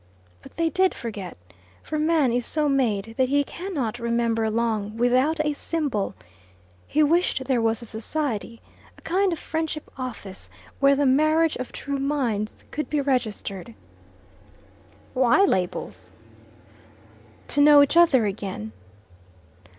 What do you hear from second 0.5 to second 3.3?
they did forget, for man is so made that